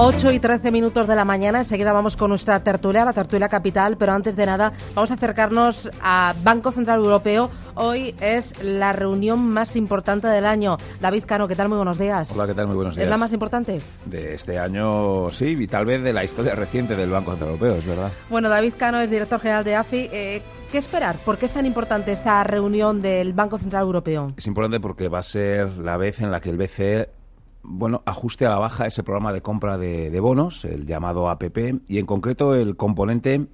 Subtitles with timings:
[0.00, 1.58] 8 y 13 minutos de la mañana.
[1.58, 3.96] Enseguida vamos con nuestra tertulia, la tertulia capital.
[3.96, 7.50] Pero antes de nada, vamos a acercarnos a Banco Central Europeo.
[7.74, 10.76] Hoy es la reunión más importante del año.
[11.00, 11.68] David Cano, ¿qué tal?
[11.68, 12.30] Muy buenos días.
[12.30, 12.68] Hola, ¿qué tal?
[12.68, 13.06] Muy buenos días.
[13.06, 13.80] ¿Es la más importante?
[14.04, 17.74] De este año, sí, y tal vez de la historia reciente del Banco Central Europeo,
[17.74, 18.12] es verdad.
[18.30, 20.10] Bueno, David Cano es director general de AFI.
[20.12, 21.16] Eh, ¿Qué esperar?
[21.24, 24.32] ¿Por qué es tan importante esta reunión del Banco Central Europeo?
[24.36, 27.17] Es importante porque va a ser la vez en la que el BCE
[27.62, 31.98] bueno, ajuste a la baja ese programa de compra de, bonos, el llamado APP, y
[31.98, 33.46] en concreto el componente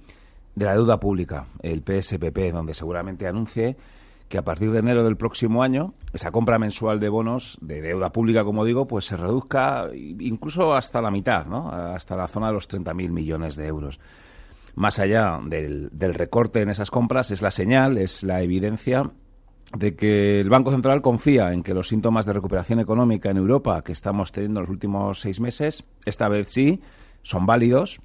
[0.55, 3.75] de la deuda pública, el PSPP, donde seguramente anuncie
[4.29, 8.11] que a partir de enero del próximo año esa compra mensual de bonos de deuda
[8.11, 11.69] pública, como digo, pues se reduzca incluso hasta la mitad, ¿no?
[11.69, 13.99] hasta la zona de los 30.000 millones de euros.
[14.75, 19.11] Más allá del recorte en esas compras, es la señal, es la evidencia
[19.73, 23.83] de que el Banco Central confía en que los síntomas de recuperación económica en Europa
[23.83, 26.81] que estamos teniendo en los últimos seis meses, esta vez sí,
[27.23, 27.99] son válidos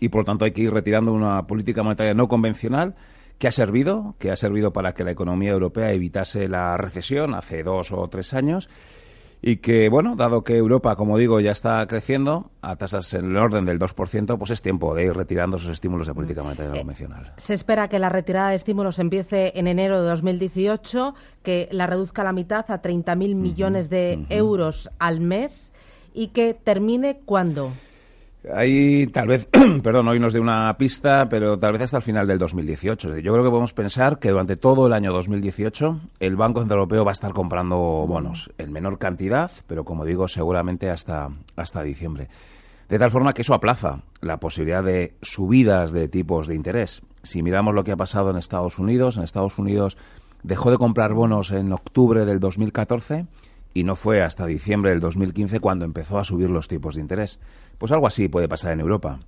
[0.00, 2.94] y por lo tanto hay que ir retirando una política monetaria no convencional
[3.38, 7.62] que ha servido, que ha servido para que la economía europea evitase la recesión hace
[7.62, 8.70] dos o tres años
[9.46, 13.36] y que, bueno, dado que Europa, como digo, ya está creciendo a tasas en el
[13.36, 16.78] orden del 2%, pues es tiempo de ir retirando esos estímulos de política monetaria eh,
[16.78, 17.34] convencional.
[17.36, 22.22] Se espera que la retirada de estímulos empiece en enero de 2018, que la reduzca
[22.22, 25.74] a la mitad a 30.000 millones de euros al mes
[26.14, 27.70] y que termine cuándo.
[28.52, 29.48] Ahí tal vez,
[29.82, 33.18] perdón, hoy nos dé una pista, pero tal vez hasta el final del 2018.
[33.18, 37.04] Yo creo que podemos pensar que durante todo el año 2018 el Banco Central Europeo
[37.04, 42.28] va a estar comprando bonos en menor cantidad, pero como digo, seguramente hasta, hasta diciembre.
[42.88, 47.00] De tal forma que eso aplaza la posibilidad de subidas de tipos de interés.
[47.22, 49.96] Si miramos lo que ha pasado en Estados Unidos, en Estados Unidos
[50.42, 53.24] dejó de comprar bonos en octubre del 2014
[53.74, 57.40] y no fue hasta diciembre del 2015 cuando empezó a subir los tipos de interés.
[57.76, 59.18] Pues algo así puede pasar en Europa,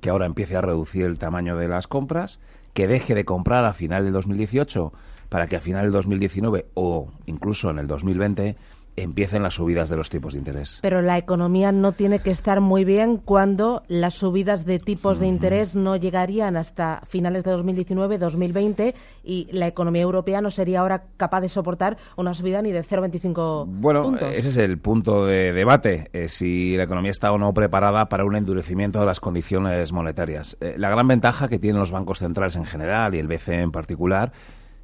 [0.00, 2.40] que ahora empiece a reducir el tamaño de las compras,
[2.72, 4.92] que deje de comprar a final del 2018
[5.28, 8.56] para que a final del 2019 o incluso en el 2020
[8.96, 10.78] empiecen las subidas de los tipos de interés.
[10.82, 15.26] Pero la economía no tiene que estar muy bien cuando las subidas de tipos de
[15.26, 18.94] interés no llegarían hasta finales de 2019, 2020
[19.24, 23.64] y la economía europea no sería ahora capaz de soportar una subida ni de 0,25
[23.66, 28.08] Bueno, ese es el punto de debate, eh, si la economía está o no preparada
[28.08, 30.56] para un endurecimiento de las condiciones monetarias.
[30.60, 33.72] Eh, la gran ventaja que tienen los bancos centrales en general y el BCE en
[33.72, 34.32] particular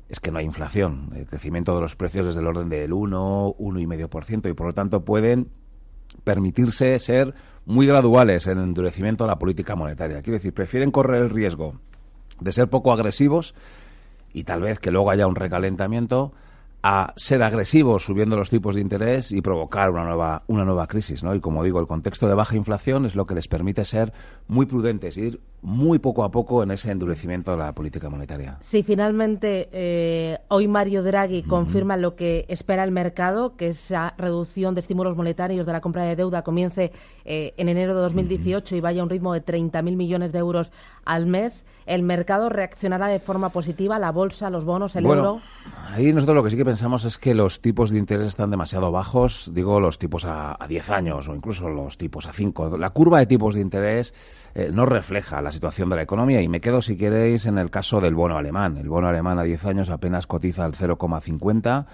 [0.08, 1.10] es que no hay inflación.
[1.14, 5.04] El crecimiento de los precios es del orden del 1, 1,5% y por lo tanto
[5.04, 5.50] pueden
[6.24, 7.34] permitirse ser
[7.66, 10.22] muy graduales en el endurecimiento de la política monetaria.
[10.22, 11.78] Quiero decir, prefieren correr el riesgo
[12.40, 13.54] de ser poco agresivos
[14.32, 16.32] y tal vez que luego haya un recalentamiento
[16.82, 21.24] a ser agresivos subiendo los tipos de interés y provocar una nueva, una nueva crisis.
[21.24, 21.34] ¿no?
[21.34, 24.12] Y como digo, el contexto de baja inflación es lo que les permite ser
[24.46, 28.58] muy prudentes, ir muy poco a poco en ese endurecimiento de la política monetaria.
[28.60, 34.74] Si finalmente eh, hoy Mario Draghi confirma lo que espera el mercado, que esa reducción
[34.74, 36.92] de estímulos monetarios de la compra de deuda comience
[37.24, 40.70] eh, en enero de 2018 y vaya a un ritmo de 30.000 millones de euros
[41.08, 43.98] al mes, ¿el mercado reaccionará de forma positiva?
[43.98, 45.40] ¿La bolsa, los bonos, el euro?
[45.88, 48.92] Ahí nosotros lo que sí que pensamos es que los tipos de interés están demasiado
[48.92, 52.76] bajos, digo los tipos a, a 10 años o incluso los tipos a 5.
[52.76, 54.12] La curva de tipos de interés
[54.54, 57.70] eh, no refleja la situación de la economía y me quedo, si queréis, en el
[57.70, 58.76] caso del bono alemán.
[58.76, 61.86] El bono alemán a 10 años apenas cotiza al 0,50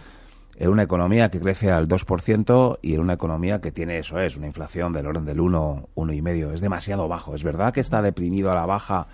[0.56, 4.36] en una economía que crece al 2% y en una economía que tiene, eso es,
[4.36, 6.52] una inflación del orden del 1, 1,5.
[6.52, 7.34] Es demasiado bajo.
[7.34, 9.06] Es verdad que está deprimido a la baja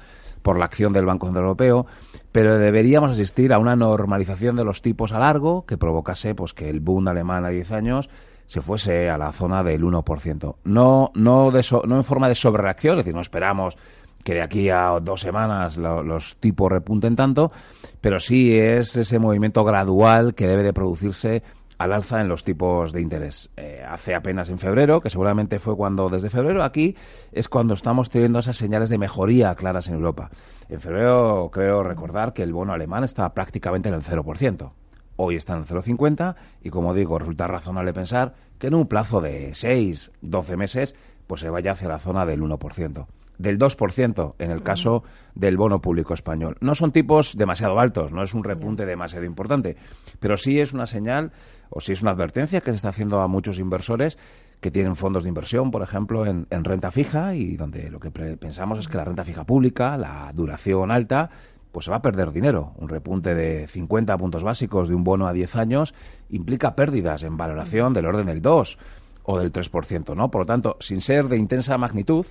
[0.42, 1.86] por la acción del Banco Central Europeo,
[2.32, 6.70] pero deberíamos asistir a una normalización de los tipos a largo que provocase pues que
[6.70, 8.10] el boom alemán a 10 años
[8.46, 10.56] se fuese a la zona del 1%.
[10.64, 13.76] No, no, de no en forma de sobrereacción, es decir, no esperamos
[14.24, 17.52] que de aquí a dos semanas los tipos repunten tanto,
[18.00, 21.42] pero sí es ese movimiento gradual que debe de producirse
[21.78, 23.48] al alza en los tipos de interés.
[23.56, 26.94] Eh, hace apenas en febrero, que seguramente fue cuando, desde febrero aquí,
[27.32, 30.30] es cuando estamos teniendo esas señales de mejoría claras en Europa.
[30.68, 34.72] En febrero creo recordar que el bono alemán estaba prácticamente en el 0%.
[35.16, 39.22] Hoy está en el 0,50 y, como digo, resulta razonable pensar que en un plazo
[39.22, 40.94] de 6, 12 meses,
[41.26, 43.06] pues se vaya hacia la zona del 1%
[43.40, 45.02] del 2% en el caso
[45.34, 46.56] del bono público español.
[46.60, 49.76] No son tipos demasiado altos, no es un repunte demasiado importante,
[50.18, 51.32] pero sí es una señal
[51.70, 54.18] o sí es una advertencia que se está haciendo a muchos inversores
[54.60, 58.78] que tienen fondos de inversión, por ejemplo, en, renta fija y donde lo que pensamos
[58.78, 61.30] es que la renta fija pública, la duración alta,
[61.72, 62.74] pues se va a perder dinero.
[62.76, 65.94] Un repunte de 50 puntos básicos de un bono a 10 años
[66.28, 68.78] implica pérdidas en valoración del orden del 2
[69.22, 70.30] o del 3%, ¿no?
[70.30, 72.26] Por lo tanto, sin ser de intensa magnitud,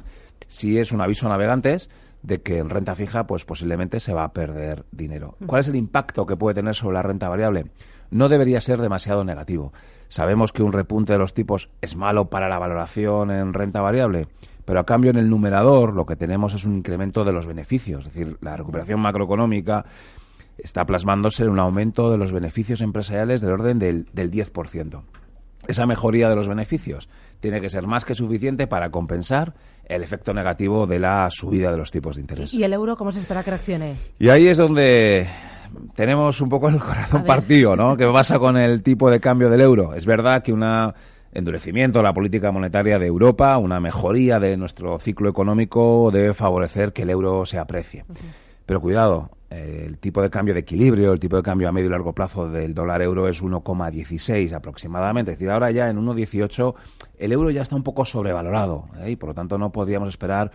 [0.47, 1.89] sí es un aviso a navegantes
[2.21, 5.35] de que en renta fija, pues posiblemente se va a perder dinero.
[5.45, 7.67] ¿Cuál es el impacto que puede tener sobre la renta variable?
[8.11, 9.71] No debería ser demasiado negativo.
[10.09, 14.27] Sabemos que un repunte de los tipos es malo para la valoración en renta variable,
[14.65, 18.05] pero a cambio en el numerador lo que tenemos es un incremento de los beneficios,
[18.05, 19.85] es decir, la recuperación macroeconómica
[20.57, 25.03] está plasmándose en un aumento de los beneficios empresariales del orden del, del 10%
[25.69, 29.53] esa mejoría de los beneficios tiene que ser más que suficiente para compensar
[29.85, 32.53] el efecto negativo de la subida de los tipos de interés.
[32.53, 33.95] ¿Y el euro cómo se espera que reaccione?
[34.19, 35.27] Y ahí es donde
[35.95, 37.95] tenemos un poco el corazón partido, ¿no?
[37.95, 39.93] ¿Qué pasa con el tipo de cambio del euro?
[39.93, 40.63] Es verdad que un
[41.31, 46.93] endurecimiento de la política monetaria de Europa, una mejoría de nuestro ciclo económico debe favorecer
[46.93, 48.05] que el euro se aprecie.
[48.69, 51.89] Pero cuidado, el tipo de cambio de equilibrio, el tipo de cambio a medio y
[51.89, 55.31] largo plazo del dólar euro es 1,16 aproximadamente.
[55.31, 56.75] Es decir, ahora ya en 1,18
[57.17, 59.09] el euro ya está un poco sobrevalorado ¿eh?
[59.09, 60.51] y por lo tanto no podríamos esperar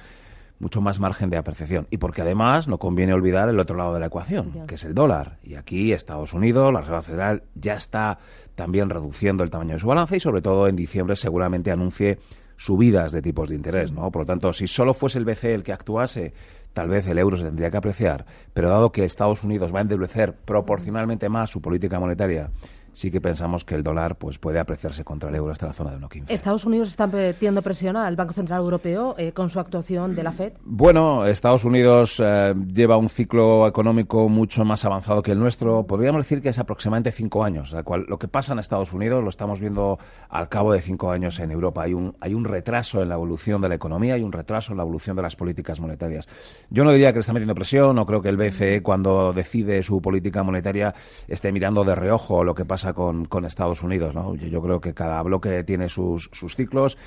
[0.61, 1.89] mucho más margen de apreciación.
[1.91, 4.95] Y porque además no conviene olvidar el otro lado de la ecuación, que es el
[4.95, 5.39] dólar.
[5.43, 8.19] Y aquí Estados Unidos, la Reserva Federal, ya está
[8.55, 12.21] también reduciendo el tamaño de su balance y sobre todo en diciembre seguramente anuncie
[12.57, 14.13] subidas de tipos de interés, ¿no?
[14.13, 16.33] Por lo tanto, si solo fuese el BCE el que actuase
[16.75, 19.83] tal vez el euro se tendría que apreciar, pero dado que Estados Unidos va a
[19.83, 22.51] endurecer proporcionalmente más su política monetaria
[22.95, 25.91] sí que pensamos que el dólar pues puede apreciarse contra el euro hasta la zona
[25.91, 26.25] de 1,15.
[26.29, 30.33] ¿Estados Unidos está metiendo presión al Banco Central Europeo eh, con su actuación de la
[30.33, 30.55] FED?
[30.63, 35.87] Bueno, Estados Unidos eh, lleva un ciclo económico mucho más avanzado que el nuestro.
[35.87, 37.75] Podríamos decir que es aproximadamente cinco años.
[38.07, 39.99] lo que pasa en Estados Unidos lo estamos viendo
[40.31, 41.83] al cabo de cinco años en Europa.
[41.83, 44.79] Hay un, hay un retraso en la evolución de la economía, hay un retraso en
[44.79, 46.29] la evolución de las políticas monetarias.
[46.71, 49.83] Yo no diría que le está metiendo presión, no creo que el BCE cuando decide
[49.83, 50.95] su política monetaria
[51.27, 54.15] esté mirando de reojo lo que pasa con, con Estados Unidos.
[54.15, 54.35] ¿no?
[54.35, 56.99] Yo, creo que cada bloque tiene sus, sus ciclos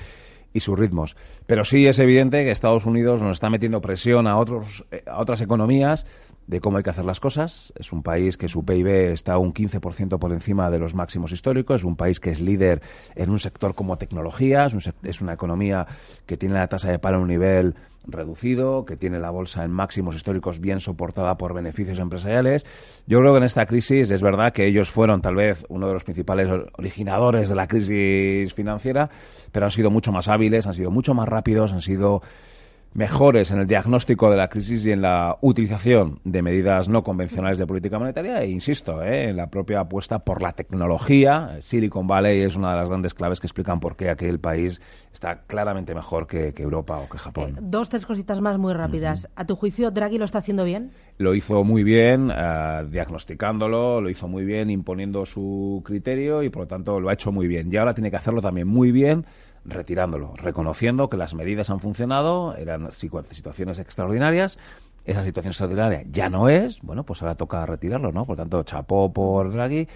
[0.52, 1.16] y sus ritmos.
[1.46, 5.20] Pero sí es evidente que Estados Unidos nos está metiendo presión a, otros, eh, a
[5.20, 6.06] otras economías
[6.48, 7.72] de cómo hay que hacer las cosas.
[7.76, 11.82] Es un país que su PIB está un 15% por encima de los máximos históricos.
[11.82, 12.80] Es un país que es líder
[13.14, 14.66] en un sector como tecnología.
[15.02, 15.86] Es, una economía
[16.24, 17.74] que tiene la tasa de paro a un nivel
[18.06, 22.64] reducido, que tiene la bolsa en máximos históricos bien soportada por beneficios empresariales.
[23.06, 25.92] Yo creo que en esta crisis es verdad que ellos fueron tal vez uno de
[25.92, 26.48] los principales
[26.78, 29.10] originadores de la crisis financiera,
[29.52, 32.22] pero han sido mucho más hábiles, han sido mucho más rápidos, han sido
[32.94, 37.58] mejores en el diagnóstico de la crisis y en la utilización de medidas no convencionales
[37.58, 38.42] de política monetaria.
[38.42, 39.28] E insisto ¿eh?
[39.28, 41.58] en la propia apuesta por la tecnología.
[41.60, 44.80] Silicon Valley es una de las grandes claves que explican por qué aquel país
[45.12, 47.50] está claramente mejor que, Europa o que Japón.
[47.50, 49.28] Eh, dos tres cositas más muy rápidas.
[49.36, 54.08] A tu juicio Draghi lo está haciendo bien lo hizo muy bien eh, diagnosticándolo lo
[54.08, 57.72] hizo muy bien imponiendo su criterio y por lo tanto lo ha hecho muy bien.
[57.72, 59.26] Y ahora tiene que hacerlo también muy bien
[59.68, 64.58] retirándolo, reconociendo que las medidas han funcionado, eran situaciones extraordinarias,
[65.04, 68.24] esa situación extraordinaria ya no es, bueno, pues ahora toca retirarlo, ¿no?
[68.26, 69.88] Por tanto, chapó por Draghi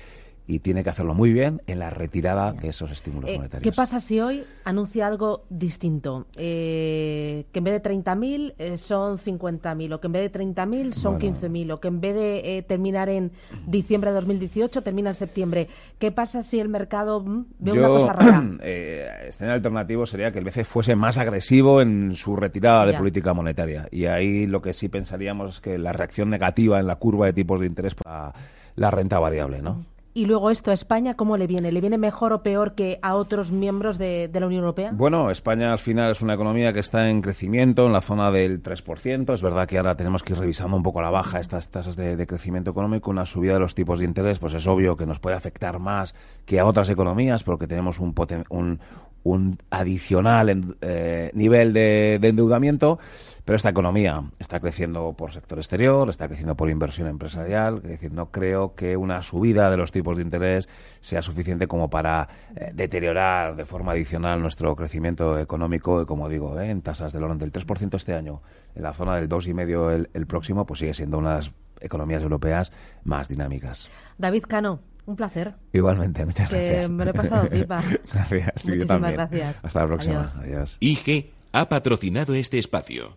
[0.52, 3.62] y tiene que hacerlo muy bien en la retirada de esos estímulos eh, monetarios.
[3.62, 6.26] ¿Qué pasa si hoy anuncia algo distinto?
[6.36, 10.92] Eh, que en vez de 30.000 eh, son 50.000, o que en vez de 30.000
[10.92, 13.32] son 15.000, o que en vez de eh, terminar en
[13.66, 15.68] diciembre de 2018 termina en septiembre.
[15.98, 18.42] ¿Qué pasa si el mercado mm, ve una cosa rara?
[18.64, 23.32] Eh, escenario alternativo sería que el BCE fuese más agresivo en su retirada de política
[23.32, 23.88] monetaria.
[23.90, 27.32] Y ahí lo que sí pensaríamos es que la reacción negativa en la curva de
[27.32, 28.32] tipos de interés para
[28.76, 29.84] la renta variable, ¿no?
[30.14, 31.72] Y luego esto a España, ¿cómo le viene?
[31.72, 34.90] ¿Le viene mejor o peor que a otros miembros de, la Unión Europea?
[34.92, 38.62] Bueno, España al final es una economía que está en crecimiento, en la zona del
[38.62, 39.32] 3%.
[39.32, 41.96] Es verdad que ahora tenemos que ir revisando un poco a la baja estas tasas
[41.96, 43.10] de, crecimiento económico.
[43.10, 46.14] Una subida de los tipos de interés, pues es obvio que nos puede afectar más
[46.44, 48.14] que a otras economías, porque tenemos un,
[48.50, 48.80] un,
[49.24, 52.98] un adicional eh, nivel de, endeudamiento,
[53.44, 58.12] pero esta economía está creciendo por sector exterior, está creciendo por inversión empresarial, es decir,
[58.12, 60.68] no creo que una subida de los tipos de interés
[61.00, 66.70] sea suficiente como para eh, deteriorar de forma adicional nuestro crecimiento económico, como digo, eh,
[66.70, 68.42] en tasas del orden del 3% este año,
[68.74, 72.22] en la zona del 2,5% el, el próximo, pues sigue siendo una de las economías
[72.22, 72.72] europeas
[73.04, 73.90] más dinámicas.
[74.18, 75.54] David Cano, un placer.
[75.72, 76.90] Igualmente, muchas que gracias.
[76.90, 77.82] Me lo he pasado pipa.
[78.12, 79.12] gracias, sí, Muchísimas yo también.
[79.14, 79.64] gracias.
[79.64, 80.32] Hasta la próxima.
[80.38, 80.76] Adiós.
[80.80, 83.16] IG ha patrocinado este espacio.